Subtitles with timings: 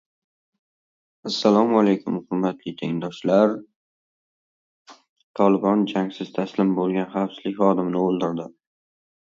[5.39, 8.49] Tolibon jangsiz taslim bo‘lgan xavfsizlik xodimini o‘ldirdi